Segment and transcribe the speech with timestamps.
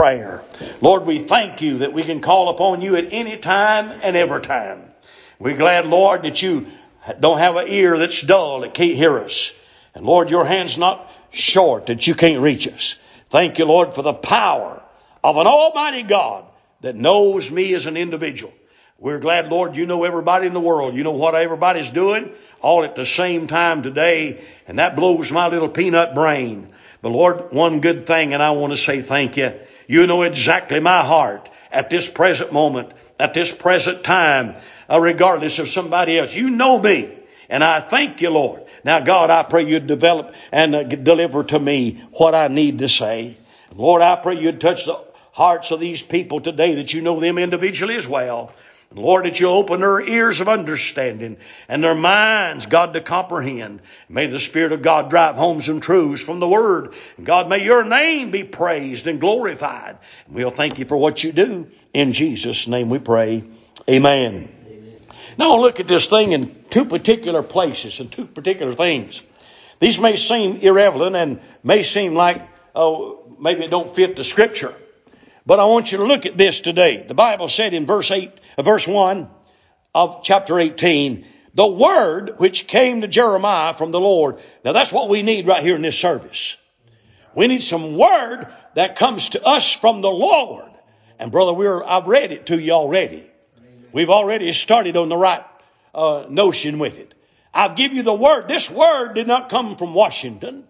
[0.00, 0.42] prayer.
[0.80, 4.40] Lord, we thank you that we can call upon you at any time and every
[4.40, 4.82] time.
[5.38, 6.68] We're glad, Lord, that you
[7.20, 9.52] don't have an ear that's dull that can't hear us.
[9.94, 12.96] And Lord, your hand's not short that you can't reach us.
[13.28, 14.82] Thank you, Lord, for the power
[15.22, 16.46] of an almighty God
[16.80, 18.54] that knows me as an individual.
[18.98, 20.94] We're glad, Lord, you know everybody in the world.
[20.94, 22.32] You know what everybody's doing
[22.62, 24.42] all at the same time today.
[24.66, 26.72] And that blows my little peanut brain.
[27.02, 29.52] But Lord, one good thing, and I want to say thank you.
[29.90, 34.54] You know exactly my heart at this present moment, at this present time,
[34.88, 36.32] uh, regardless of somebody else.
[36.32, 37.12] You know me.
[37.48, 38.62] And I thank you, Lord.
[38.84, 42.88] Now, God, I pray you'd develop and uh, deliver to me what I need to
[42.88, 43.36] say.
[43.74, 44.96] Lord, I pray you'd touch the
[45.32, 48.52] hearts of these people today that you know them individually as well.
[48.92, 51.36] Lord, that you open their ears of understanding
[51.68, 53.82] and their minds, God, to comprehend.
[54.08, 56.94] May the Spirit of God drive home some truths from the Word.
[57.16, 59.98] And God, may your name be praised and glorified.
[60.26, 61.68] And We'll thank you for what you do.
[61.94, 63.44] In Jesus' name we pray.
[63.88, 64.48] Amen.
[64.66, 64.96] Amen.
[65.38, 69.22] Now look at this thing in two particular places and two particular things.
[69.78, 72.42] These may seem irrelevant and may seem like,
[72.74, 74.74] oh, maybe it don't fit the Scripture.
[75.50, 77.04] But I want you to look at this today.
[77.04, 79.28] The Bible said in verse 8, uh, verse 1
[79.92, 84.38] of chapter 18, the word which came to Jeremiah from the Lord.
[84.64, 86.56] Now that's what we need right here in this service.
[87.34, 90.70] We need some word that comes to us from the Lord.
[91.18, 93.28] And brother, we're, I've read it to you already.
[93.90, 95.44] We've already started on the right
[95.92, 97.12] uh, notion with it.
[97.52, 98.46] I've give you the word.
[98.46, 100.62] This word did not come from Washington.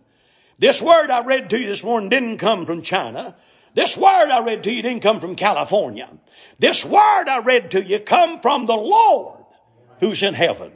[0.58, 3.36] This word I read to you this morning didn't come from China.
[3.74, 6.08] This word I read to you didn't come from California.
[6.58, 9.44] This word I read to you come from the Lord
[10.00, 10.72] who's in heaven.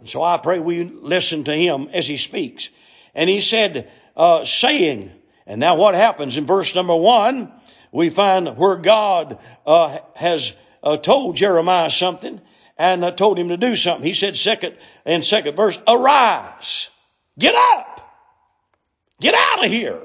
[0.00, 2.68] And so I pray we listen to him as he speaks.
[3.14, 5.12] And he said, uh, saying,
[5.46, 7.52] and now what happens in verse number one,
[7.92, 12.40] we find where God uh, has uh, told Jeremiah something
[12.78, 14.06] and uh, told him to do something.
[14.06, 16.88] He said, second and second verse, arise,
[17.38, 18.00] get up,
[19.20, 20.00] get out of here,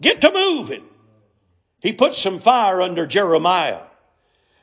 [0.00, 0.84] get to moving.
[1.80, 3.82] He put some fire under Jeremiah.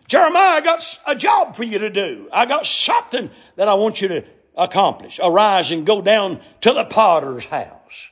[0.08, 2.30] Jeremiah, I got a job for you to do.
[2.32, 5.20] I got something that I want you to accomplish.
[5.22, 8.10] Arise and go down to the potter's house.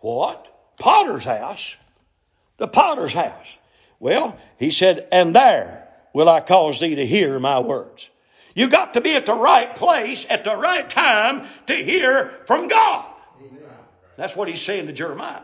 [0.00, 0.46] What?
[0.78, 1.76] Potter's house?
[2.58, 3.46] The potter's house.
[3.98, 8.10] Well, he said, and there will I cause thee to hear my words.
[8.54, 12.68] You got to be at the right place at the right time to hear from
[12.68, 13.06] God.
[14.16, 15.40] That's what he's saying to Jeremiah.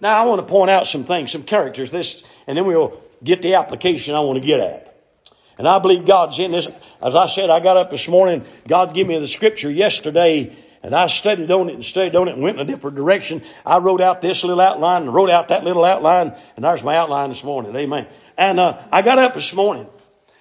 [0.00, 3.42] Now I want to point out some things, some characters, this, and then we'll get
[3.42, 4.86] the application I want to get at.
[5.58, 6.66] And I believe God's in this.
[7.02, 10.94] As I said, I got up this morning, God gave me the scripture yesterday, and
[10.94, 13.42] I studied on it and studied on it and went in a different direction.
[13.66, 16.96] I wrote out this little outline and wrote out that little outline, and there's my
[16.96, 17.76] outline this morning.
[17.76, 18.06] Amen.
[18.38, 19.86] And uh, I got up this morning,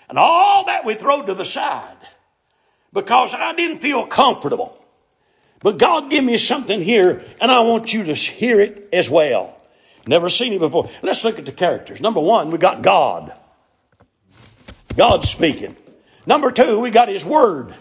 [0.07, 1.97] and all that we throw to the side
[2.93, 4.78] because I didn't feel comfortable.
[5.61, 9.55] But God give me something here, and I want you to hear it as well.
[10.07, 10.89] Never seen it before.
[11.01, 11.99] Let's look at the characters.
[11.99, 13.33] Number one, we got God.
[14.95, 15.75] God speaking.
[16.25, 17.75] Number two, we got His Word.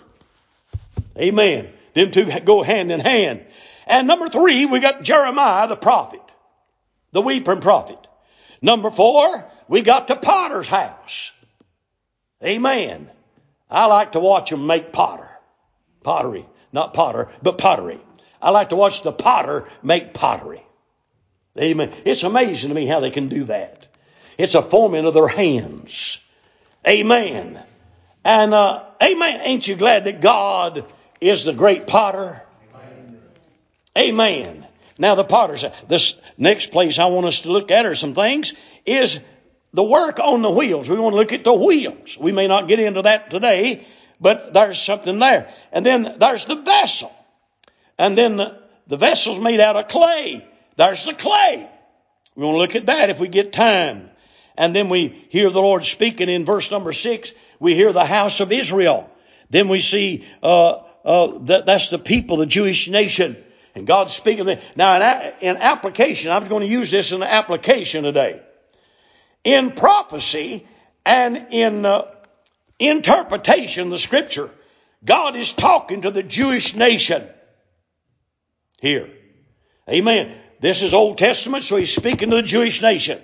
[1.16, 1.68] Amen.
[1.94, 3.44] Them two go hand in hand.
[3.86, 6.20] And number three, we got Jeremiah the prophet,
[7.12, 7.98] the weeping prophet.
[8.60, 11.32] Number four, we got the potter's house.
[12.44, 13.10] Amen.
[13.70, 15.28] I like to watch them make potter,
[16.02, 16.46] pottery.
[16.72, 18.00] Not potter, but pottery.
[18.40, 20.62] I like to watch the potter make pottery.
[21.58, 21.92] Amen.
[22.04, 23.88] It's amazing to me how they can do that.
[24.36, 26.20] It's a forming of their hands.
[26.86, 27.60] Amen.
[28.24, 29.40] And, uh, amen.
[29.42, 30.84] Ain't you glad that God
[31.20, 32.42] is the great potter?
[33.96, 34.66] Amen.
[34.96, 38.52] Now the potter's, this next place I want us to look at are some things
[38.86, 39.18] is
[39.72, 40.88] the work on the wheels.
[40.88, 42.16] We want to look at the wheels.
[42.18, 43.86] We may not get into that today,
[44.20, 45.52] but there's something there.
[45.72, 47.12] And then there's the vessel.
[47.98, 50.46] And then the, the vessel's made out of clay.
[50.76, 51.68] There's the clay.
[52.34, 54.10] We want to look at that if we get time.
[54.56, 57.32] And then we hear the Lord speaking in verse number six.
[57.60, 59.10] We hear the house of Israel.
[59.50, 63.36] Then we see uh, uh, that that's the people, the Jewish nation,
[63.74, 64.58] and God's speaking.
[64.76, 68.42] Now, in, in application, I'm going to use this in application today.
[69.44, 70.66] In prophecy
[71.06, 72.02] and in uh,
[72.78, 74.50] interpretation of the scripture,
[75.04, 77.26] God is talking to the Jewish nation
[78.80, 79.08] here.
[79.88, 80.36] Amen.
[80.60, 83.20] This is Old Testament, so he's speaking to the Jewish nation.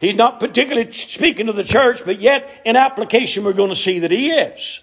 [0.00, 4.00] He's not particularly speaking to the church, but yet in application we're going to see
[4.00, 4.80] that he is.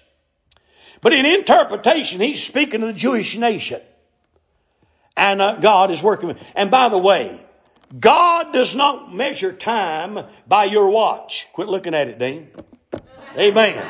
[1.02, 3.80] But in interpretation, he's speaking to the Jewish nation.
[5.16, 6.36] And uh, God is working.
[6.54, 7.40] And by the way,
[7.98, 11.46] God does not measure time by your watch.
[11.52, 12.48] Quit looking at it, Dean.
[13.36, 13.86] Amen.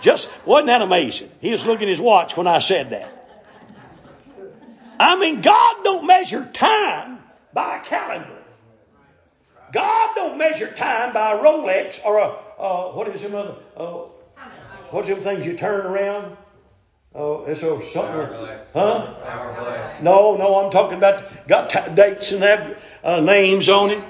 [0.00, 1.30] Just, wasn't that amazing?
[1.40, 3.10] He was looking at his watch when I said that.
[4.98, 8.42] I mean, God don't measure time by a calendar.
[9.72, 13.84] God don't measure time by a Rolex or a, uh, what is them other, uh,
[14.90, 16.36] what's them things you turn around?
[17.14, 18.36] Oh, it's a something.
[18.72, 19.14] Huh?
[20.02, 24.02] No, no, I'm talking about got t- dates and have uh, names on it.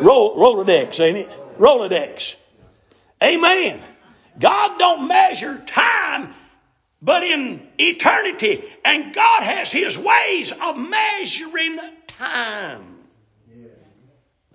[0.00, 1.30] Roll, Rolodex, ain't it?
[1.58, 2.36] Rolodex.
[3.22, 3.82] Amen.
[4.38, 6.34] God don't measure time,
[7.00, 12.98] but in eternity, and God has His ways of measuring time.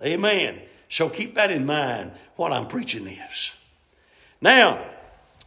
[0.02, 0.60] Amen.
[0.88, 2.12] So keep that in mind.
[2.36, 3.52] What I'm preaching is.
[4.40, 4.84] Now,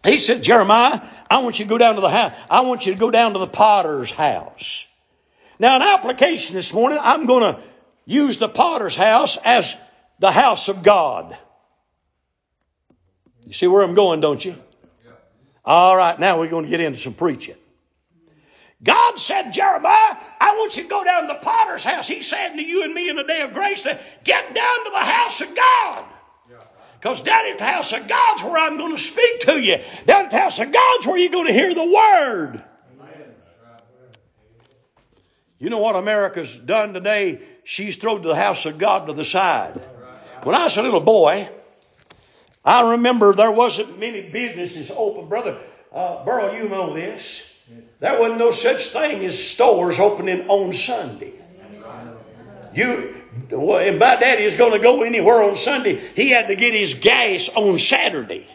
[0.03, 2.33] he said, Jeremiah, I want you to go down to the house.
[2.49, 4.85] I want you to go down to the potter's house.
[5.59, 7.61] Now, an application this morning, I'm going to
[8.05, 9.75] use the potter's house as
[10.19, 11.37] the house of God.
[13.45, 14.55] You see where I'm going, don't you?
[15.63, 17.55] All right, now we're going to get into some preaching.
[18.83, 22.07] God said, Jeremiah, I want you to go down to the potter's house.
[22.07, 24.91] He said to you and me in the day of grace to get down to
[24.91, 26.05] the house of God.
[26.99, 29.77] Because down at the house of God's where I'm going to speak to you.
[30.05, 32.63] Down at the house of God's where you're going to hear the word.
[35.57, 37.41] You know what America's done today?
[37.63, 39.79] She's thrown the house of God to the side.
[40.43, 41.49] When I was a little boy,
[42.63, 45.27] I remember there wasn't many businesses open.
[45.27, 45.57] Brother
[45.93, 47.47] uh, Burl, you know this.
[47.99, 51.33] There wasn't no such thing as stores opening on Sunday.
[52.73, 53.15] You,
[53.49, 56.95] if my daddy is going to go anywhere on Sunday, he had to get his
[56.95, 58.47] gas on Saturday.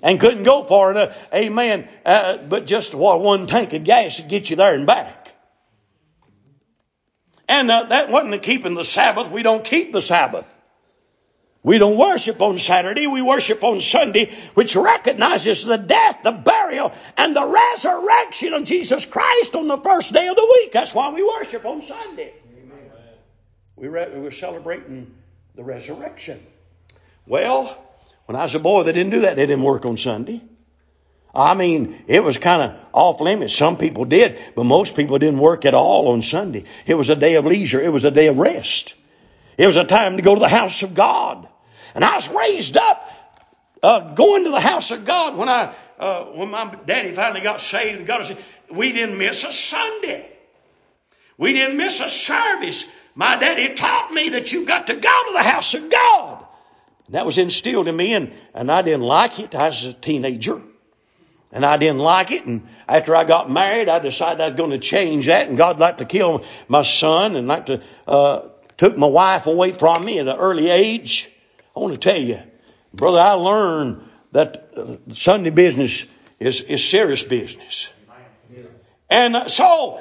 [0.00, 1.16] And couldn't go far enough.
[1.34, 1.88] Amen.
[2.06, 5.32] Uh, but just one tank of gas to get you there and back.
[7.48, 9.30] And uh, that wasn't keeping the Sabbath.
[9.30, 10.46] We don't keep the Sabbath.
[11.68, 16.92] We don't worship on Saturday, we worship on Sunday, which recognizes the death, the burial,
[17.14, 20.72] and the resurrection of Jesus Christ on the first day of the week.
[20.72, 22.32] That's why we worship on Sunday.
[23.76, 25.14] We re- we're celebrating
[25.56, 26.40] the resurrection.
[27.26, 27.76] Well,
[28.24, 29.36] when I was a boy, they didn't do that.
[29.36, 30.40] They didn't work on Sunday.
[31.34, 33.54] I mean, it was kind of off limits.
[33.54, 36.64] Some people did, but most people didn't work at all on Sunday.
[36.86, 37.78] It was a day of leisure.
[37.78, 38.94] It was a day of rest.
[39.58, 41.46] It was a time to go to the house of God.
[41.98, 43.10] And I was raised up
[43.82, 47.60] uh, going to the house of God when I uh, when my daddy finally got
[47.60, 48.30] saved and got us.
[48.70, 50.30] We didn't miss a Sunday.
[51.36, 52.86] We didn't miss a service.
[53.16, 56.46] My daddy taught me that you got to go to the house of God.
[57.08, 59.56] That was instilled in me, and, and I didn't like it.
[59.56, 60.62] I was a teenager,
[61.50, 62.44] and I didn't like it.
[62.44, 65.48] And after I got married, I decided I was going to change that.
[65.48, 69.72] And God liked to kill my son, and like to uh, took my wife away
[69.72, 71.28] from me at an early age.
[71.78, 72.40] I want to tell you,
[72.92, 74.02] brother, I learned
[74.32, 76.06] that uh, Sunday business
[76.40, 77.88] is is serious business.
[79.08, 80.00] And uh, so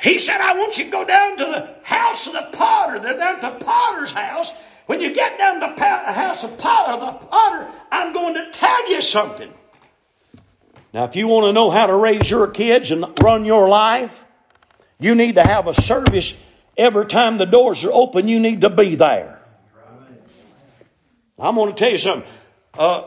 [0.00, 2.98] he said, I want you to go down to the house of the potter.
[2.98, 4.52] They're down to Potter's house.
[4.86, 8.90] When you get down to the house of potter, the potter, I'm going to tell
[8.90, 9.52] you something.
[10.94, 14.24] Now, if you want to know how to raise your kids and run your life,
[14.98, 16.32] you need to have a service
[16.74, 18.28] every time the doors are open.
[18.28, 19.37] You need to be there.
[21.38, 22.28] I'm going to tell you something.
[22.76, 23.04] Uh,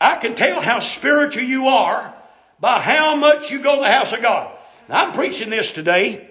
[0.00, 2.14] I can tell how spiritual you are
[2.58, 4.56] by how much you go to the house of God.
[4.88, 6.28] Now, I'm preaching this today,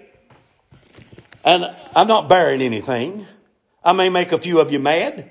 [1.44, 3.26] and I'm not bearing anything.
[3.82, 5.30] I may make a few of you mad.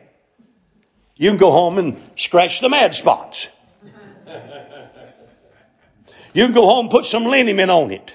[1.16, 3.50] You can go home and scratch the mad spots.
[6.34, 8.14] You can go home and put some liniment on it.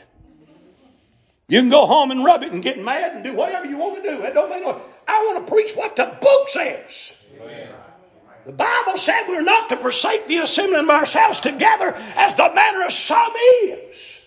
[1.48, 4.02] You can go home and rub it and get mad and do whatever you want
[4.02, 4.22] to do.
[4.22, 4.80] It don't make no.
[5.06, 7.12] I want to preach what the book says.
[8.46, 12.84] The Bible said we're not to forsake the assembling of ourselves together as the manner
[12.84, 13.32] of some
[13.64, 14.20] is.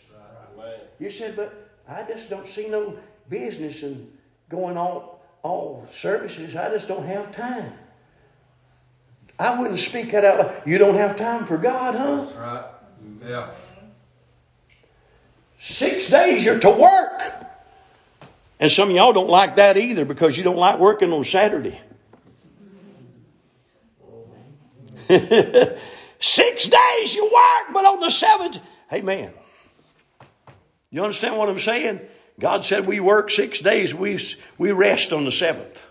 [0.99, 1.53] You said, but
[1.87, 2.97] I just don't see no
[3.29, 4.11] business in
[4.49, 6.55] going all all services.
[6.55, 7.73] I just don't have time.
[9.39, 10.61] I wouldn't speak that out loud.
[10.65, 12.25] You don't have time for God, huh?
[12.25, 12.65] That's right.
[13.23, 13.51] Yeah.
[15.59, 17.21] Six days you're to work.
[18.59, 21.79] And some of y'all don't like that either because you don't like working on Saturday.
[26.19, 28.59] Six days you work, but on the seventh,
[28.91, 29.31] amen.
[30.89, 32.01] You understand what I'm saying?
[32.39, 34.19] God said we work six days, we,
[34.57, 35.83] we rest on the seventh.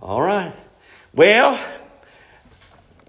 [0.00, 0.54] All right.
[1.14, 1.58] Well,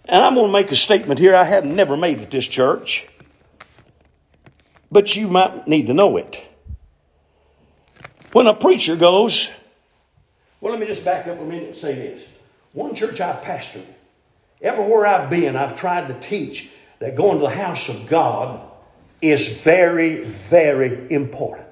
[0.05, 3.05] and I'm going to make a statement here I have never made at this church,
[4.89, 6.41] but you might need to know it.
[8.31, 9.49] When a preacher goes,
[10.61, 12.23] well, let me just back up a minute and say this.
[12.77, 13.87] One church I've pastored,
[14.61, 16.69] everywhere I've been, I've tried to teach
[16.99, 18.61] that going to the house of God
[19.19, 21.65] is very, very important.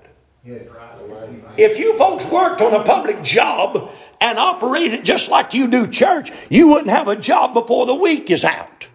[1.57, 6.31] If you folks worked on a public job and operated just like you do church,
[6.49, 8.87] you wouldn't have a job before the week is out.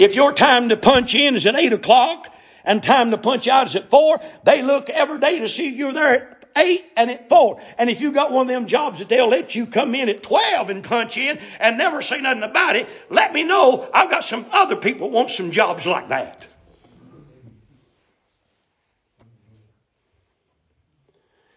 [0.00, 2.26] If your time to punch in is at 8 o'clock
[2.64, 5.92] and time to punch out is at 4, they look every day to see you're
[5.92, 7.60] there 8 and at 4.
[7.78, 10.22] And if you got one of them jobs that they'll let you come in at
[10.22, 13.88] 12 and punch in and never say nothing about it, let me know.
[13.92, 16.46] I've got some other people want some jobs like that.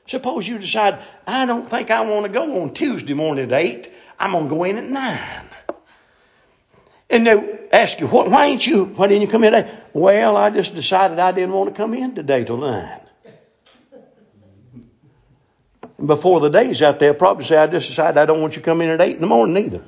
[0.08, 3.92] Suppose you decide, I don't think I want to go on Tuesday morning at 8.
[4.18, 5.50] I'm going to go in at 9.
[7.10, 9.80] And they ask you, why ain't you, why didn't you come in today?
[9.94, 13.02] Well, I just decided I didn't want to come in today till 9.
[15.97, 18.62] And before the day's out there, probably say, I just decided I don't want you
[18.62, 19.84] to come in at 8 in the morning either.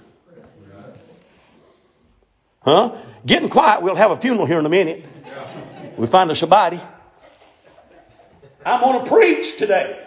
[2.61, 2.95] Huh?
[3.25, 3.81] Getting quiet.
[3.81, 5.05] We'll have a funeral here in a minute.
[5.97, 6.79] We find us a body.
[8.65, 10.05] I'm going to preach today.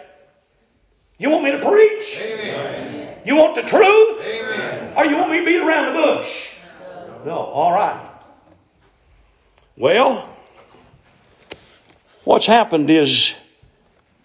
[1.17, 2.19] You want me to preach?
[2.21, 3.17] Amen.
[3.25, 4.21] You want the truth?
[4.21, 4.93] Amen.
[4.97, 6.49] Or you want me to beat around the bush?
[7.25, 7.37] No.
[7.37, 8.09] All right.
[9.77, 10.29] Well,
[12.23, 13.33] what's happened is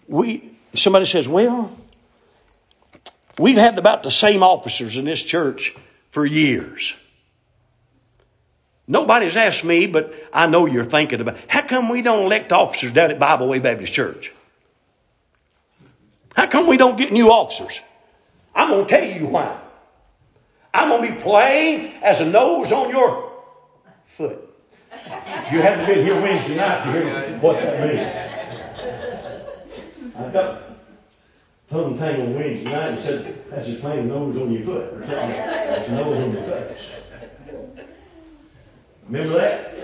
[0.07, 1.75] we somebody says, well,
[3.37, 5.75] we've had about the same officers in this church
[6.11, 6.95] for years.
[8.87, 12.91] Nobody's asked me, but I know you're thinking about how come we don't elect officers
[12.91, 14.33] down at Bible Way Baptist Church?
[16.35, 17.81] How come we don't get new officers?
[18.55, 19.59] I'm going to tell you why.
[20.73, 23.31] I'm going to be plain as a nose on your
[24.05, 24.49] foot.
[25.51, 28.28] You haven't been here Wednesday night to hear what that means.
[30.19, 30.61] I got
[31.69, 35.29] tongue tangled weeds tonight and said, that's just plain nose on your foot or something.
[35.29, 36.81] That's nose on your face.
[39.07, 39.75] Remember that?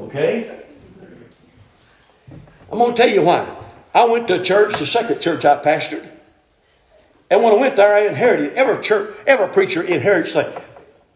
[0.00, 0.64] Okay?
[2.72, 3.46] I'm going to tell you why.
[3.92, 6.08] I went to a church, the second church I pastored.
[7.30, 8.54] And when I went there, I inherited.
[8.54, 10.52] Every church, every preacher inherits like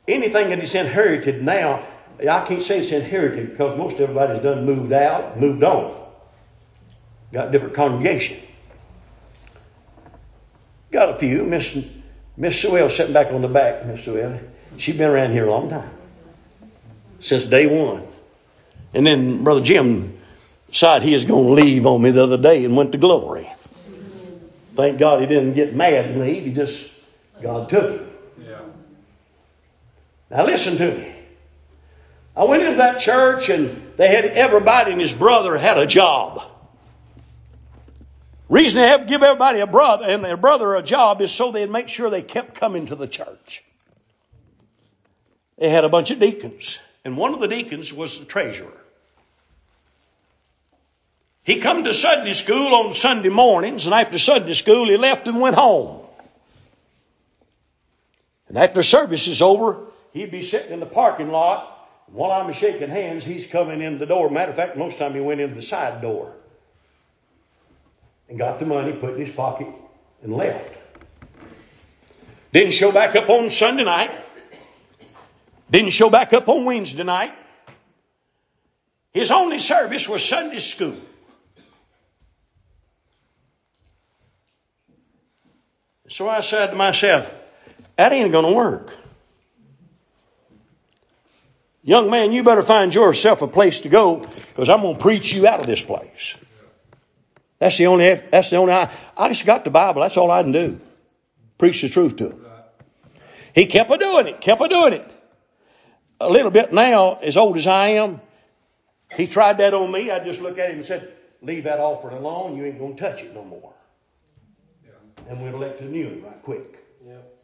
[0.06, 1.86] anything that is inherited now.
[2.20, 6.07] I can't say it's inherited because most everybody's done moved out, moved on.
[7.32, 8.38] Got a different congregation.
[10.90, 11.44] Got a few.
[11.44, 11.76] Miss
[12.36, 13.84] Miss Sewell sitting back on the back.
[13.84, 14.40] Miss Sewell,
[14.76, 15.90] she's been around here a long time
[17.20, 18.06] since day one.
[18.94, 20.18] And then Brother Jim
[20.68, 23.48] decided he was going to leave on me the other day and went to glory.
[24.76, 26.44] Thank God he didn't get mad and leave.
[26.44, 26.90] He just,
[27.42, 28.10] God took him.
[28.46, 28.60] Yeah.
[30.30, 31.14] Now listen to me.
[32.36, 36.42] I went into that church and they had everybody and his brother had a job.
[38.48, 41.52] Reason they have to give everybody a brother and their brother a job is so
[41.52, 43.62] they'd make sure they kept coming to the church.
[45.58, 48.72] They had a bunch of deacons, and one of the deacons was the treasurer.
[51.42, 55.40] He come to Sunday school on Sunday mornings, and after Sunday school, he left and
[55.40, 56.02] went home.
[58.48, 61.74] And after service is over, he'd be sitting in the parking lot.
[62.06, 64.30] While I'm shaking hands, he's coming in the door.
[64.30, 66.34] Matter of fact, most of the time he went in the side door
[68.28, 69.68] and got the money, put in his pocket,
[70.22, 70.76] and left.
[72.52, 74.10] Didn't show back up on Sunday night.
[75.70, 77.32] Didn't show back up on Wednesday night.
[79.12, 80.96] His only service was Sunday school.
[86.08, 87.30] So I said to myself,
[87.96, 88.94] that ain't going to work.
[91.82, 95.32] Young man, you better find yourself a place to go because I'm going to preach
[95.32, 96.34] you out of this place.
[97.58, 100.02] That's the only, that's the only, I, I just got the Bible.
[100.02, 100.80] That's all I can do.
[101.58, 102.44] Preach the truth to him.
[103.54, 105.10] He kept a doing it, kept a doing it.
[106.20, 108.20] A little bit now, as old as I am,
[109.12, 110.10] he tried that on me.
[110.10, 111.12] I just looked at him and said,
[111.42, 112.56] leave that offering alone.
[112.56, 113.72] You ain't going to touch it no more
[115.28, 116.84] and we'd elect a new one right quick.
[117.06, 117.34] Yep.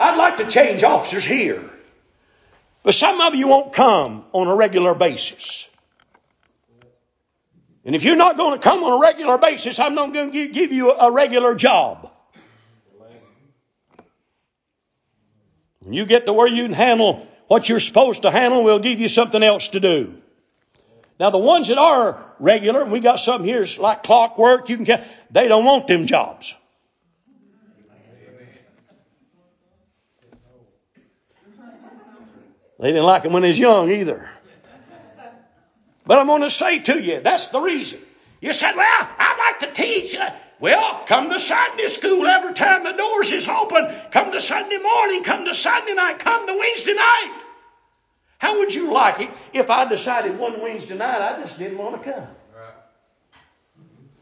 [0.00, 1.70] I'd like to change officers here.
[2.82, 5.68] But some of you won't come on a regular basis.
[7.84, 10.48] And if you're not going to come on a regular basis, I'm not going to
[10.48, 12.10] give you a regular job.
[15.80, 19.00] When you get to where you can handle what you're supposed to handle, we'll give
[19.00, 20.14] you something else to do.
[21.18, 25.48] Now the ones that are regular, we got some here like clockwork, you can they
[25.48, 26.54] don't want them jobs.
[32.80, 34.28] They didn't like them when they was young either.
[36.04, 38.00] But I'm going to say to you, that's the reason.
[38.40, 38.86] You said, well,
[39.18, 40.16] I'd like to teach.
[40.58, 43.88] Well, come to Sunday school every time the doors is open.
[44.10, 45.22] Come to Sunday morning.
[45.22, 46.18] Come to Sunday night.
[46.18, 47.42] Come to Wednesday night.
[48.38, 52.02] How would you like it if I decided one Wednesday night I just didn't want
[52.02, 52.26] to come?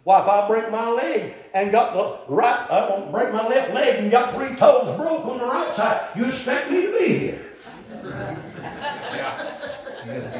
[0.04, 3.74] Why, if I break my leg and got the right, I don't break my left
[3.74, 7.18] leg and got three toes broke on the right side, you expect me to be
[7.18, 7.46] here?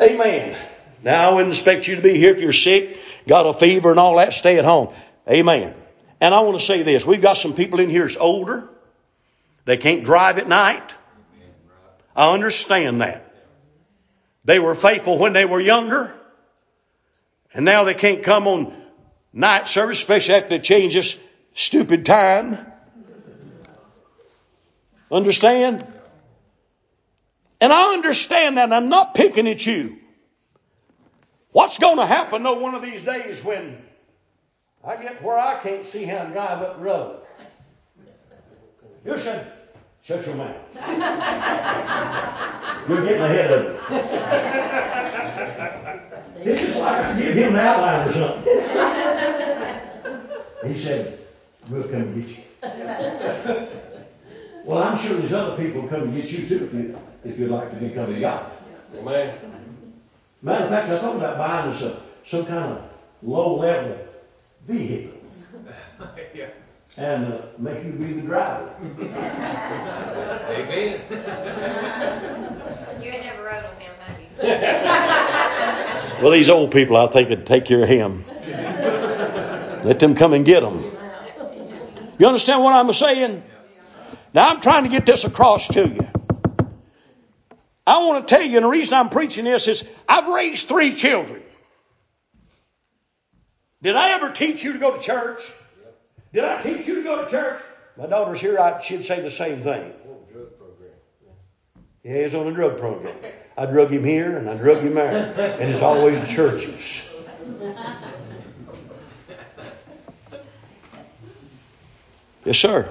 [0.00, 0.56] Amen.
[1.02, 4.00] Now, I wouldn't expect you to be here if you're sick, got a fever, and
[4.00, 4.32] all that.
[4.32, 4.94] Stay at home.
[5.28, 5.74] Amen.
[6.20, 7.04] And I want to say this.
[7.04, 8.68] We've got some people in here that's older.
[9.64, 10.94] They can't drive at night.
[12.14, 13.26] I understand that.
[14.44, 16.14] They were faithful when they were younger.
[17.54, 18.74] And now they can't come on
[19.32, 21.16] night service, especially after they change this
[21.54, 22.58] stupid time.
[25.10, 25.86] Understand?
[27.60, 28.72] And I understand that.
[28.72, 29.98] I'm not picking at you.
[31.52, 33.76] What's going to happen though one of these days when
[34.84, 37.20] I get to where I can't see how to drive up the road?
[39.04, 39.52] You said,
[40.02, 40.56] shut your mouth.
[42.88, 43.78] You're getting ahead of me.
[46.42, 48.56] It's just like I give him an outline or something.
[50.66, 51.18] He said,
[51.70, 53.66] we'll come get you.
[54.64, 57.50] Well, I'm sure there's other people come and get you too if, you, if you'd
[57.50, 58.52] like to become a God.
[58.96, 59.34] Amen.
[60.42, 62.82] Matter of fact, I thought about buying us a, some kind of
[63.22, 63.98] low-level
[64.66, 65.18] vehicle.
[66.34, 66.48] yeah.
[66.96, 68.74] And uh, make you be the driver.
[70.50, 71.02] Amen.
[73.00, 74.26] you ain't never rode on him, have you?
[76.22, 78.24] well, these old people, I think, would take care of him.
[79.84, 80.82] Let them come and get him.
[82.18, 83.42] You understand what I'm saying?
[84.32, 86.08] Now, I'm trying to get this across to you.
[87.86, 90.94] I want to tell you, and the reason I'm preaching this is I've raised three
[90.94, 91.42] children.
[93.82, 95.42] Did I ever teach you to go to church?
[96.32, 97.60] Did I teach you to go to church?
[97.96, 99.92] My daughter's here, I, she'd say the same thing.
[102.04, 103.16] Yeah, he's on a drug program.
[103.58, 105.34] I drug him here and I drug him there.
[105.60, 107.02] And it's always churches.
[112.44, 112.88] Yes, sir.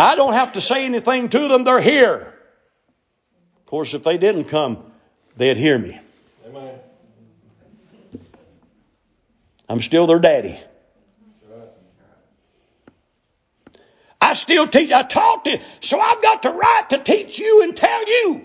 [0.00, 2.32] I don't have to say anything to them, they're here.
[3.58, 4.78] Of course, if they didn't come,
[5.36, 6.00] they'd hear me.
[6.46, 6.78] Amen.
[9.68, 10.58] I'm still their daddy.
[14.20, 14.92] I still teach.
[14.92, 15.62] I taught it.
[15.80, 18.42] So I've got the right to teach you and tell you.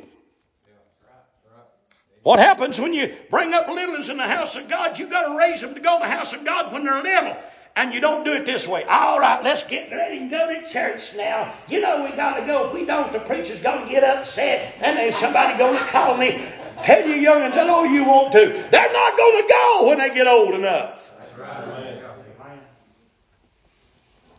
[2.23, 4.97] What happens when you bring up little ones in the house of God?
[4.97, 7.37] You've got to raise them to go to the house of God when they're little.
[7.77, 8.83] And you don't do it this way.
[8.85, 11.53] All right, let's get ready and go to church now.
[11.67, 12.67] You know we got to go.
[12.67, 16.15] If we don't, the preacher's going to get upset, and then somebody going to call
[16.15, 16.41] me.
[16.83, 18.39] Tell you youngins, I know you want to.
[18.71, 21.11] They're not going to go when they get old enough.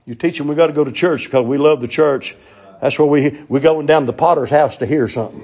[0.07, 2.37] You teach them we got to go to church because we love the church.
[2.81, 5.42] That's where we we're going down to the potter's house to hear something.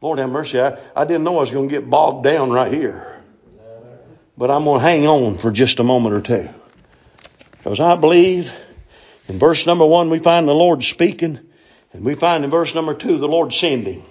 [0.00, 2.72] Lord have mercy, I, I didn't know I was going to get bogged down right
[2.72, 3.17] here.
[4.38, 6.48] But I'm going to hang on for just a moment or two.
[7.50, 8.52] Because I believe
[9.26, 11.40] in verse number one, we find the Lord speaking.
[11.92, 14.06] And we find in verse number two, the Lord sending.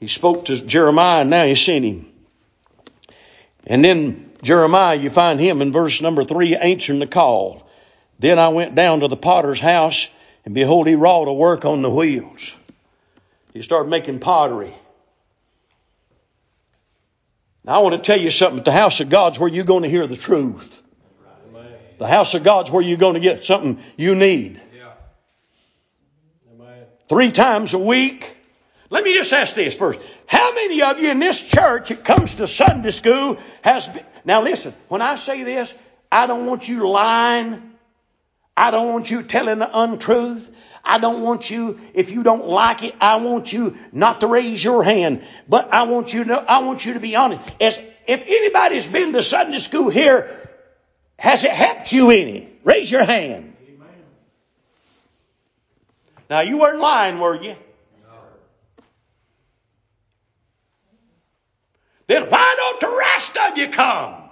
[0.00, 2.10] He spoke to Jeremiah and now he sent him.
[3.64, 7.70] And then Jeremiah, you find him in verse number three answering the call.
[8.18, 10.08] Then I went down to the potter's house
[10.44, 12.56] and behold, he wrought a work on the wheels.
[13.52, 14.74] He started making pottery.
[17.64, 18.62] Now I want to tell you something.
[18.62, 20.82] The house of God's where you're going to hear the truth.
[21.98, 24.60] The house of God's where you're going to get something you need.
[27.08, 28.36] Three times a week.
[28.90, 30.00] Let me just ask this first.
[30.26, 34.42] How many of you in this church, it comes to Sunday school, has been, now
[34.42, 35.72] listen, when I say this,
[36.10, 37.74] I don't want you lying.
[38.56, 40.48] I don't want you telling the untruth.
[40.84, 44.62] I don't want you, if you don't like it, I want you not to raise
[44.62, 45.22] your hand.
[45.48, 47.48] But I want you to, know, I want you to be honest.
[47.60, 50.50] As, if anybody's been to Sunday school here,
[51.18, 52.50] has it helped you any?
[52.64, 53.56] Raise your hand.
[53.66, 53.88] Amen.
[56.28, 57.56] Now you weren't lying, were you?
[58.02, 58.18] No.
[62.06, 64.23] Then why don't the rest of you come?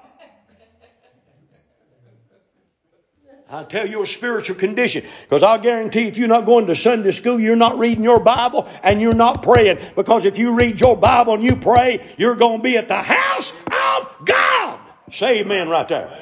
[3.52, 5.04] I'll tell you a spiritual condition.
[5.28, 8.66] Because I'll guarantee if you're not going to Sunday school, you're not reading your Bible
[8.82, 9.78] and you're not praying.
[9.94, 13.02] Because if you read your Bible and you pray, you're going to be at the
[13.02, 14.80] house of God.
[15.12, 16.18] Say amen right there.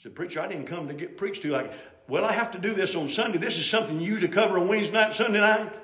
[0.00, 1.50] said, Preacher, I didn't come to get preached to.
[1.50, 1.72] Like,
[2.06, 3.38] well, I have to do this on Sunday.
[3.38, 5.74] This is something you to cover on Wednesday night, Sunday night.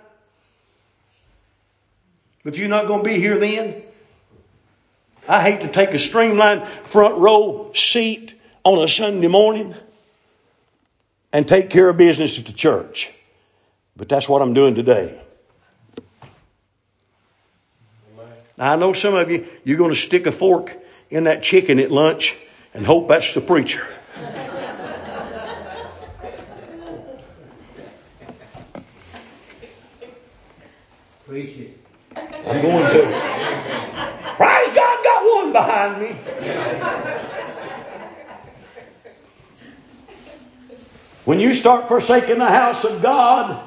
[2.45, 3.83] If you're not going to be here then,
[5.29, 9.75] I hate to take a streamlined front row seat on a Sunday morning
[11.33, 13.13] and take care of business at the church.
[13.97, 15.21] But that's what I'm doing today.
[18.57, 20.77] Now, I know some of you, you're going to stick a fork
[21.11, 22.37] in that chicken at lunch
[22.73, 23.87] and hope that's the preacher.
[31.27, 31.79] Preach it.
[32.17, 33.03] I'm going to.
[34.37, 36.09] Praise God, got one behind me.
[41.25, 43.67] When you start forsaking the house of God,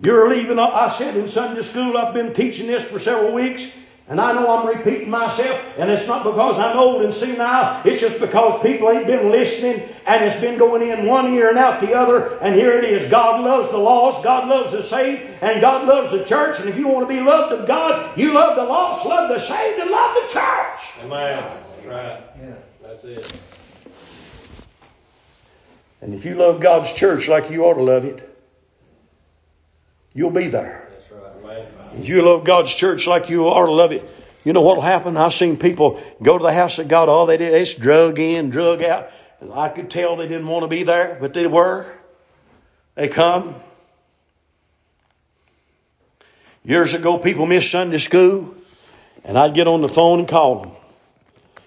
[0.00, 0.58] you're leaving.
[0.58, 3.70] I said in Sunday school, I've been teaching this for several weeks.
[4.06, 7.80] And I know I'm repeating myself, and it's not because I'm old and senile.
[7.86, 11.56] It's just because people ain't been listening, and it's been going in one ear and
[11.56, 12.36] out the other.
[12.40, 13.10] And here it is.
[13.10, 16.60] God loves the lost, God loves the saved, and God loves the church.
[16.60, 19.38] And if you want to be loved of God, you love the lost, love the
[19.38, 20.80] saved, and love the church.
[21.04, 21.64] Amen.
[21.86, 22.22] Right.
[22.42, 22.54] Yeah.
[22.82, 23.40] That's it.
[26.02, 28.36] And if you love God's church like you ought to love it,
[30.12, 30.93] you'll be there.
[31.96, 34.08] You love God's church like you ought to love it,
[34.44, 35.16] you know what'll happen?
[35.16, 37.08] I've seen people go to the house of God.
[37.08, 39.10] All they did is drug in, drug out.
[39.52, 41.86] I could tell they didn't want to be there, but they were.
[42.94, 43.54] They come.
[46.62, 48.54] Years ago, people missed Sunday school,
[49.24, 50.72] and I'd get on the phone and call them.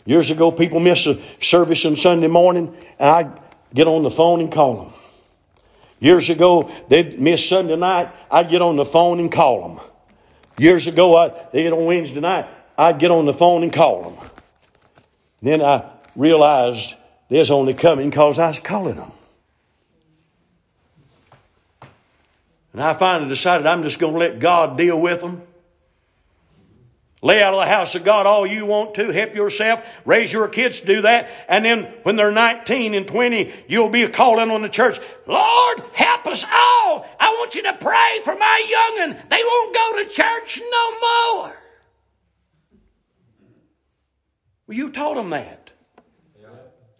[0.05, 3.41] Years ago, people missed a service on Sunday morning, and I'd
[3.73, 4.93] get on the phone and call them.
[5.99, 9.79] Years ago, they'd miss Sunday night, I'd get on the phone and call them.
[10.57, 14.03] Years ago, I, they get on Wednesday night, I'd get on the phone and call
[14.03, 14.29] them.
[15.41, 16.95] Then I realized
[17.29, 19.11] they was only coming because I was calling them.
[22.73, 25.41] And I finally decided I'm just going to let God deal with them.
[27.23, 29.09] Lay out of the house of God all you want to.
[29.09, 29.83] Help yourself.
[30.05, 31.29] Raise your kids to do that.
[31.49, 34.99] And then when they're 19 and 20, you'll be calling on the church.
[35.25, 37.07] Lord, help us all.
[37.19, 39.17] I want you to pray for my young'un.
[39.29, 41.63] They won't go to church no more.
[44.67, 45.71] Well, you taught them that.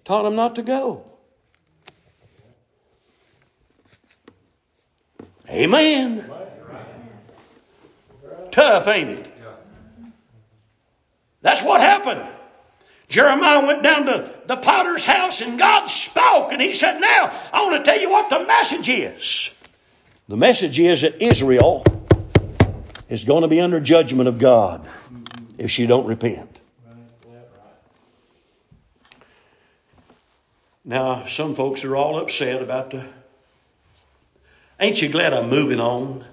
[0.04, 1.04] Taught them not to go.
[5.50, 6.30] Amen.
[8.52, 9.37] Tough, ain't it?
[11.42, 12.26] That's what happened.
[13.08, 17.64] Jeremiah went down to the potter's house and God spoke and he said, Now, I
[17.64, 19.52] want to tell you what the message is.
[20.28, 21.86] The message is that Israel
[23.08, 24.86] is going to be under judgment of God
[25.58, 26.60] if she don't repent.
[30.84, 33.06] Now, some folks are all upset about the.
[34.80, 36.24] Ain't you glad I'm moving on?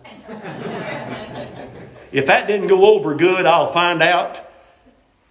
[2.12, 4.38] if that didn't go over good, I'll find out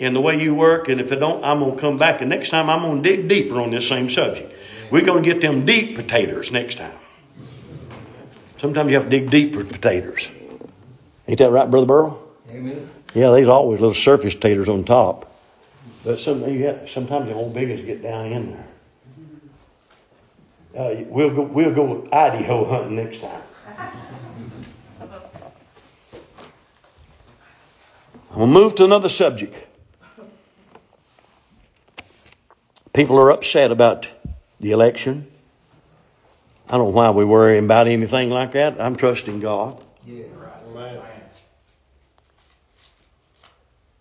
[0.04, 2.30] in the way you work, and if I don't, I'm going to come back, and
[2.30, 4.54] next time I'm going to dig deeper on this same subject.
[4.92, 6.98] We're going to get them deep potatoes next time.
[8.58, 10.30] Sometimes you have to dig deep for potatoes.
[11.28, 12.22] Ain't that right, Brother Burrow?
[12.50, 12.90] Amen.
[13.14, 15.30] Yeah, there's always little surface taters on top.
[16.04, 18.68] But some, you have, sometimes the old big ones get down in there.
[20.76, 21.44] Uh, we'll go.
[21.44, 23.42] We'll go Idaho hunting next time.
[28.32, 29.56] I'm gonna move to another subject.
[32.94, 34.08] People are upset about
[34.60, 35.28] the election.
[36.70, 38.80] I don't know why we worry about anything like that.
[38.80, 39.84] I'm trusting God.
[40.06, 40.26] Yeah.
[40.68, 41.02] Amen.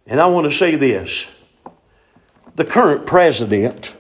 [0.07, 1.26] And I want to say this.
[2.55, 3.94] The current president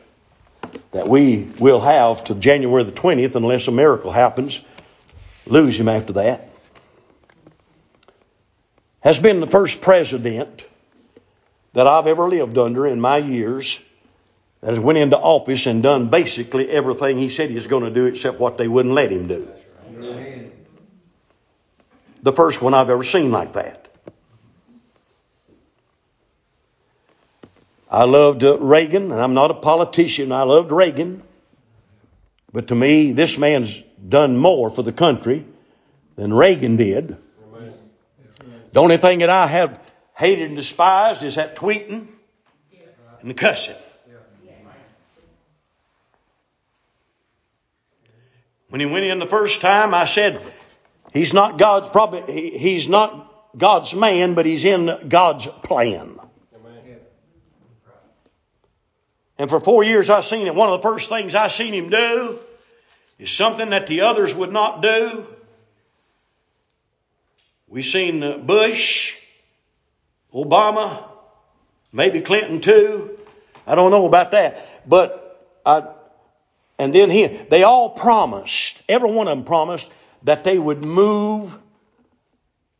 [0.90, 4.62] that we will have to January the 20th, unless a miracle happens,
[5.46, 6.50] lose him after that,
[9.00, 10.64] has been the first president
[11.72, 13.80] that I've ever lived under in my years
[14.62, 17.90] that has went into office and done basically everything he said he was going to
[17.90, 19.48] do except what they wouldn't let him do.
[19.88, 20.52] Amen.
[22.22, 23.88] The first one I've ever seen like that.
[27.90, 30.32] I loved uh, Reagan, and I'm not a politician.
[30.32, 31.22] I loved Reagan.
[32.52, 35.44] But to me, this man's done more for the country
[36.16, 37.18] than Reagan did.
[38.72, 39.78] The only thing that I have
[40.14, 42.06] hated and despised is that tweeting
[43.20, 43.76] and the cussing.
[48.72, 50.40] When he went in the first time, I said,
[51.12, 56.18] he's not God's, probably, he- he's not God's man, but he's in God's plan.
[59.36, 60.54] And for four years I seen it.
[60.54, 62.38] One of the first things I seen him do
[63.18, 65.26] is something that the others would not do.
[67.68, 69.16] We seen uh, Bush,
[70.32, 71.04] Obama,
[71.92, 73.18] maybe Clinton too.
[73.66, 74.88] I don't know about that.
[74.88, 75.88] But I,
[76.82, 79.88] and then he, they all promised, every one of them promised
[80.24, 81.56] that they would move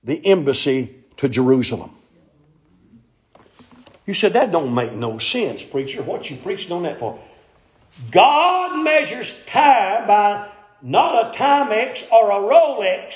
[0.02, 1.94] the embassy to Jerusalem.
[4.04, 6.02] You said that don't make no sense, preacher.
[6.02, 7.16] What you preaching on that for?
[8.10, 10.48] God measures time by
[10.82, 13.14] not a Timex or a Rolex,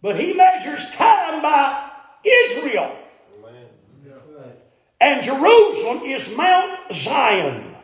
[0.00, 1.90] but He measures time by
[2.24, 2.96] Israel.
[5.22, 7.76] And Jerusalem is Mount Zion.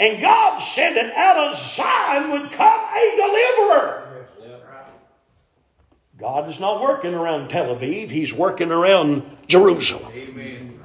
[0.00, 4.26] And God said that out of Zion would come a deliverer.
[6.18, 10.10] God is not working around Tel Aviv, He's working around Jerusalem.
[10.12, 10.80] Amen.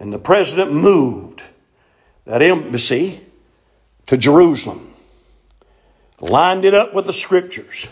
[0.00, 1.42] And the president moved
[2.24, 3.20] that embassy
[4.06, 4.94] to Jerusalem,
[6.20, 7.90] lined it up with the scriptures.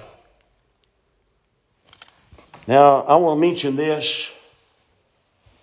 [2.67, 4.31] Now, I want to mention this.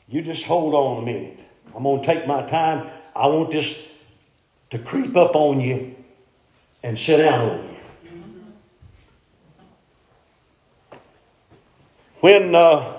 [0.09, 1.39] You just hold on a minute.
[1.75, 2.89] I'm going to take my time.
[3.15, 3.79] I want this
[4.71, 5.95] to creep up on you
[6.81, 7.75] and sit down on you.
[12.21, 12.97] When uh,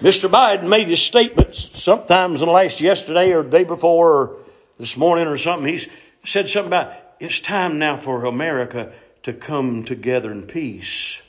[0.00, 0.30] Mr.
[0.30, 4.36] Biden made his statements, sometimes in the last yesterday or the day before or
[4.78, 5.86] this morning or something, he
[6.24, 8.92] said something about it's time now for America
[9.24, 11.20] to come together in peace.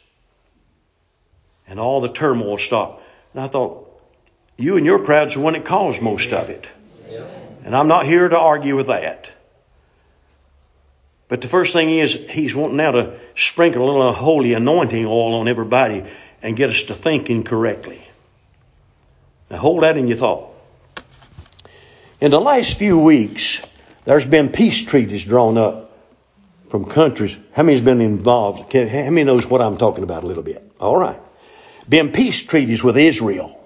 [1.68, 3.04] And all the turmoil stopped.
[3.34, 3.93] And I thought,
[4.58, 6.68] you and your crowd's the one that caused most of it.
[7.66, 9.30] And I'm not here to argue with that.
[11.28, 15.36] But the first thing is, he's wanting now to sprinkle a little holy anointing oil
[15.36, 16.06] on everybody
[16.42, 18.04] and get us to thinking correctly.
[19.50, 20.50] Now hold that in your thought.
[22.22, 23.62] In the last few weeks,
[24.06, 25.98] there's been peace treaties drawn up
[26.70, 27.36] from countries.
[27.54, 28.74] How many's been involved?
[28.74, 30.72] How many knows what I'm talking about a little bit?
[30.80, 31.20] All right.
[31.88, 33.60] Been peace treaties with Israel.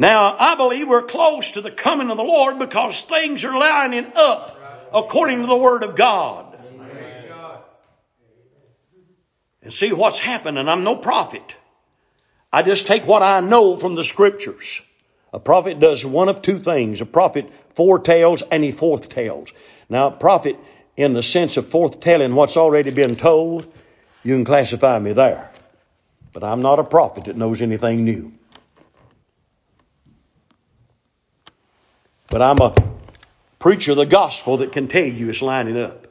[0.00, 4.06] Now, I believe we're close to the coming of the Lord because things are lining
[4.14, 4.56] up
[4.94, 6.56] according to the Word of God.
[9.60, 10.68] And see what's happening.
[10.68, 11.42] I'm no prophet.
[12.52, 14.82] I just take what I know from the Scriptures.
[15.32, 17.00] A prophet does one of two things.
[17.00, 19.50] A prophet foretells and he forthtells.
[19.88, 20.56] Now, prophet,
[20.96, 23.66] in the sense of forthtelling what's already been told,
[24.22, 25.50] you can classify me there.
[26.32, 28.37] But I'm not a prophet that knows anything new.
[32.28, 32.74] But I'm a
[33.58, 36.06] preacher of the gospel that can tell you it's lining up.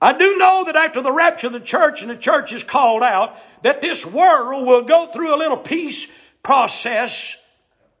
[0.00, 3.02] I do know that after the rapture of the church and the church is called
[3.02, 6.06] out, that this world will go through a little peace
[6.42, 7.36] process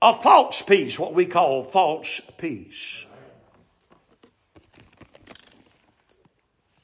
[0.02, 3.04] a false peace, what we call false peace.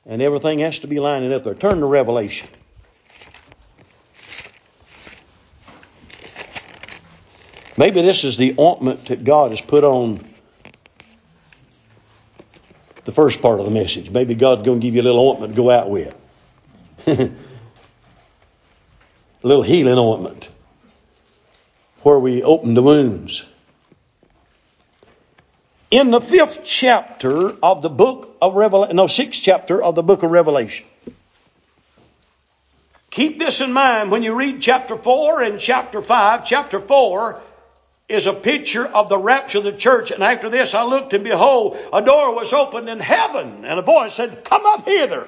[0.04, 1.54] And everything has to be lining up there.
[1.54, 2.48] Turn to Revelation.
[7.76, 10.24] Maybe this is the ointment that God has put on
[13.04, 14.10] the first part of the message.
[14.10, 16.14] Maybe God's going to give you a little ointment to go out with.
[17.06, 17.30] a
[19.42, 20.48] little healing ointment
[22.02, 23.44] where we open the wounds.
[25.90, 30.22] In the fifth chapter of the book of Revelation, no, sixth chapter of the book
[30.22, 30.86] of Revelation.
[33.10, 36.44] Keep this in mind when you read chapter 4 and chapter 5.
[36.44, 37.40] Chapter 4
[38.08, 40.10] is a picture of the rapture of the church.
[40.10, 43.82] And after this, I looked and behold, a door was opened in heaven, and a
[43.82, 45.26] voice said, Come up hither.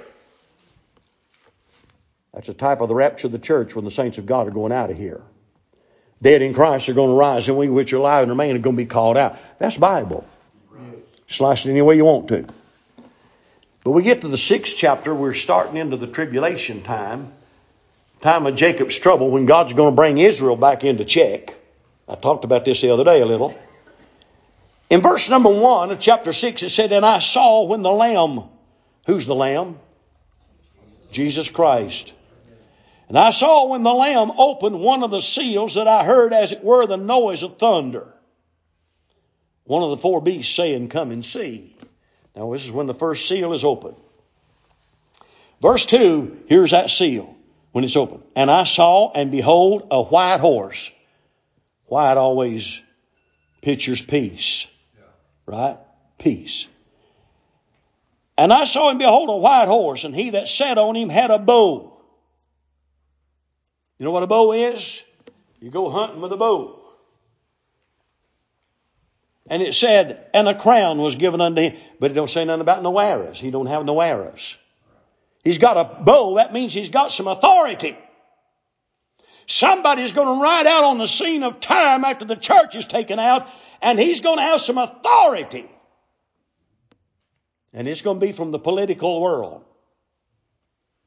[2.32, 4.52] That's a type of the rapture of the church when the saints of God are
[4.52, 5.22] going out of here.
[6.22, 8.60] Dead in Christ are going to rise, and we which are alive and remain are
[8.60, 9.36] going to be called out.
[9.58, 10.26] That's Bible.
[11.26, 12.46] Slice it any way you want to.
[13.84, 17.32] But we get to the sixth chapter, we're starting into the tribulation time,
[18.20, 21.54] time of Jacob's trouble, when God's going to bring Israel back into check.
[22.09, 23.57] I talked about this the other day a little.
[24.90, 28.44] In verse number one of chapter six, it said, And I saw when the Lamb,
[29.07, 29.79] who's the Lamb?
[31.11, 32.12] Jesus Christ.
[33.09, 36.53] And I saw when the Lamb opened one of the seals that I heard as
[36.53, 38.07] it were the noise of thunder.
[39.64, 41.77] One of the four beasts saying, Come and see.
[42.35, 43.94] Now, this is when the first seal is open.
[45.61, 47.35] Verse 2, here's that seal
[47.73, 48.23] when it's open.
[48.37, 50.90] And I saw and behold a white horse.
[51.88, 52.81] White always
[53.62, 54.66] pictures peace.
[55.46, 55.79] Right?
[56.18, 56.66] Peace.
[58.37, 61.31] And I saw him behold a white horse, and he that sat on him had
[61.31, 61.92] a bow.
[63.98, 65.03] You know what a bow is?
[65.61, 66.79] You go hunting with a bow.
[69.51, 71.77] And it said, and a crown was given unto him.
[71.98, 73.40] But it don't say nothing about no arrows.
[73.40, 74.57] He don't have no arrows.
[75.42, 76.37] He's got a bow.
[76.37, 77.96] That means he's got some authority.
[79.48, 83.18] Somebody's going to ride out on the scene of time after the church is taken
[83.18, 83.48] out,
[83.80, 85.66] and he's going to have some authority.
[87.72, 89.64] And it's going to be from the political world.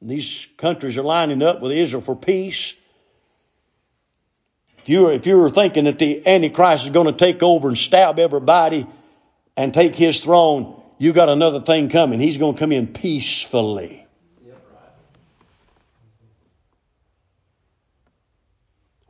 [0.00, 2.74] These countries are lining up with Israel for peace.
[4.78, 7.78] If you, if you were thinking that the Antichrist is going to take over and
[7.78, 8.88] stab everybody
[9.56, 12.18] and take his throne, you got another thing coming.
[12.18, 14.01] He's going to come in peacefully.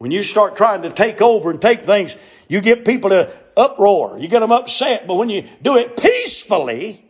[0.03, 2.17] When you start trying to take over and take things,
[2.49, 4.19] you get people to uproar.
[4.19, 5.07] You get them upset.
[5.07, 7.09] But when you do it peacefully,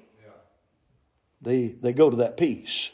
[1.41, 2.91] they, they go to that peace.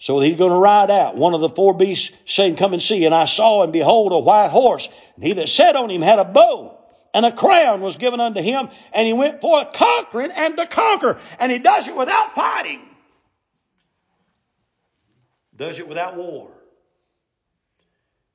[0.00, 1.14] So he's going to ride out.
[1.14, 3.04] One of the four beasts saying, Come and see.
[3.04, 4.88] And I saw and behold a white horse.
[5.14, 6.76] And he that sat on him had a bow.
[7.14, 8.68] And a crown was given unto him.
[8.92, 11.16] And he went forth conquering and to conquer.
[11.38, 12.80] And he does it without fighting.
[15.54, 16.57] Does it without war.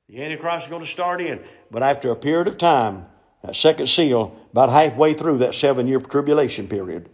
[0.08, 1.42] The Antichrist is going to start in.
[1.70, 3.06] But after a period of time,
[3.42, 7.08] that second seal, about halfway through that seven year tribulation period,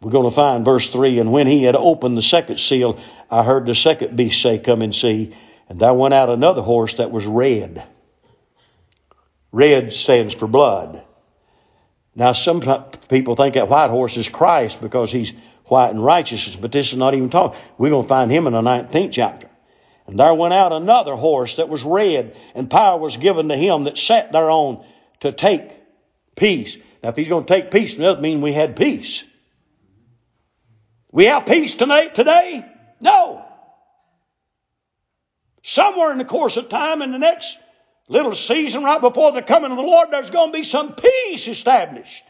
[0.00, 3.42] we're going to find verse 3 And when he had opened the second seal, I
[3.42, 5.34] heard the second beast say, Come and see.
[5.68, 7.84] And there went out another horse that was red.
[9.52, 11.04] Red stands for blood.
[12.14, 12.60] Now, some
[13.08, 15.32] people think that white horse is Christ because he's
[15.66, 17.60] white and righteous, but this is not even talking.
[17.76, 19.47] We're going to find him in the 19th chapter.
[20.08, 23.84] And there went out another horse that was red, and power was given to him
[23.84, 24.82] that sat thereon
[25.20, 25.70] to take
[26.34, 26.78] peace.
[27.02, 29.22] Now, if he's going to take peace, it doesn't mean we had peace.
[31.12, 32.64] We have peace tonight, today?
[33.00, 33.44] No.
[35.62, 37.58] Somewhere in the course of time, in the next
[38.08, 41.46] little season, right before the coming of the Lord, there's going to be some peace
[41.46, 42.24] established.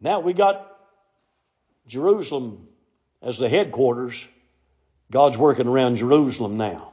[0.00, 0.76] Now we got
[1.86, 2.66] Jerusalem
[3.22, 4.26] as the headquarters.
[5.12, 6.90] God's working around Jerusalem now.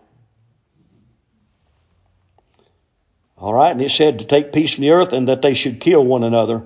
[3.38, 5.80] All right, and it said to take peace from the earth and that they should
[5.80, 6.64] kill one another.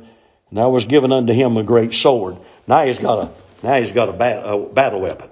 [0.49, 2.37] Now was given unto him a great sword.
[2.67, 5.29] Now he's got a now he's got a, bat, a battle weapon.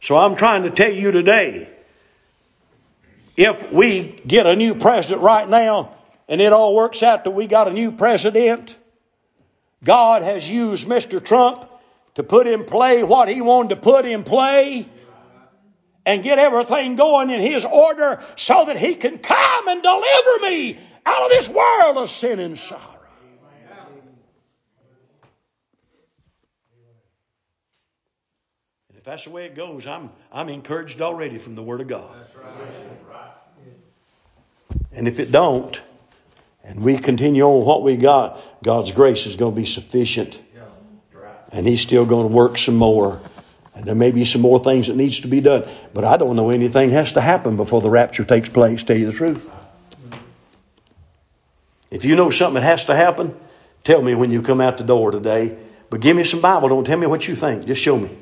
[0.00, 1.68] So I'm trying to tell you today,
[3.36, 5.94] if we get a new president right now,
[6.28, 8.74] and it all works out that we got a new president,
[9.84, 11.22] God has used Mr.
[11.22, 11.68] Trump
[12.14, 14.88] to put in play what he wanted to put in play
[16.04, 20.78] and get everything going in his order so that he can come and deliver me
[21.06, 22.80] out of this world of sin and sorrow.
[28.88, 31.88] And if that's the way it goes, I'm, I'm encouraged already from the Word of
[31.88, 32.14] God.
[34.92, 35.80] And if it don't,
[36.64, 40.40] and we continue on what we got, God's grace is going to be sufficient.
[41.52, 43.20] And He's still going to work some more.
[43.74, 45.64] And there may be some more things that needs to be done.
[45.94, 49.06] But I don't know anything has to happen before the rapture takes place, tell you
[49.06, 49.50] the truth.
[51.90, 53.36] If you know something has to happen,
[53.84, 55.58] tell me when you come out the door today.
[55.90, 56.70] But give me some Bible.
[56.70, 57.66] Don't tell me what you think.
[57.66, 58.16] Just show me.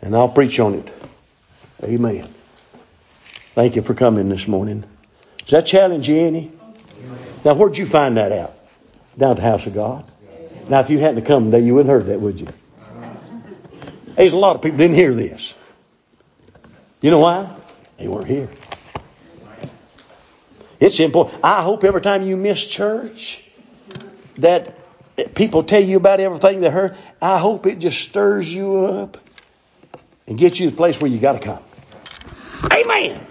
[0.00, 0.92] And I'll preach on it.
[1.84, 2.32] Amen.
[3.54, 4.84] Thank you for coming this morning.
[5.38, 6.52] Does that challenge you any?
[7.44, 8.54] Now, where'd you find that out?
[9.18, 10.10] Down at the house of God.
[10.68, 12.48] Now, if you hadn't come today, you wouldn't heard that, would you?
[14.16, 15.54] There's a lot of people didn't hear this.
[17.00, 17.54] You know why?
[17.98, 18.48] They weren't here.
[20.78, 21.44] It's important.
[21.44, 23.42] I hope every time you miss church
[24.38, 24.78] that
[25.34, 29.18] people tell you about everything they heard, I hope it just stirs you up
[30.26, 31.62] and gets you to the place where you got to come.
[32.70, 33.26] Amen.